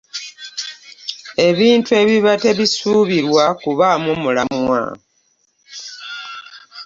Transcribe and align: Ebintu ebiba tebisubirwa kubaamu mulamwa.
Ebintu 1.47 1.89
ebiba 2.01 2.33
tebisubirwa 2.43 3.43
kubaamu 3.61 4.11
mulamwa. 4.21 4.81